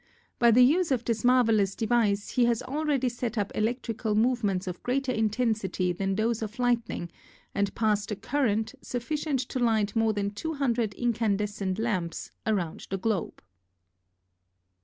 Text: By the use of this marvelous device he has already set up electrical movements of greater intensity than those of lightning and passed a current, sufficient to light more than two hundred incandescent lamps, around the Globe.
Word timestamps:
By 0.39 0.49
the 0.49 0.63
use 0.65 0.89
of 0.89 1.05
this 1.05 1.23
marvelous 1.23 1.75
device 1.75 2.29
he 2.29 2.45
has 2.45 2.63
already 2.63 3.07
set 3.07 3.37
up 3.37 3.51
electrical 3.53 4.15
movements 4.15 4.65
of 4.65 4.81
greater 4.81 5.11
intensity 5.11 5.93
than 5.93 6.15
those 6.15 6.41
of 6.41 6.57
lightning 6.57 7.11
and 7.53 7.75
passed 7.75 8.09
a 8.09 8.15
current, 8.15 8.73
sufficient 8.81 9.41
to 9.41 9.59
light 9.59 9.95
more 9.95 10.11
than 10.13 10.31
two 10.31 10.55
hundred 10.55 10.95
incandescent 10.95 11.77
lamps, 11.77 12.31
around 12.47 12.87
the 12.89 12.97
Globe. 12.97 13.43